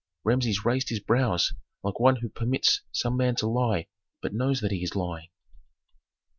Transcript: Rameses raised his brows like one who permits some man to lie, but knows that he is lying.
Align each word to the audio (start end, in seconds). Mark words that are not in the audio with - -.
Rameses 0.23 0.65
raised 0.65 0.89
his 0.89 0.99
brows 0.99 1.53
like 1.83 1.99
one 1.99 2.15
who 2.15 2.29
permits 2.29 2.81
some 2.91 3.15
man 3.17 3.35
to 3.35 3.45
lie, 3.47 3.85
but 4.19 4.33
knows 4.33 4.59
that 4.61 4.71
he 4.71 4.81
is 4.83 4.95
lying. 4.95 5.29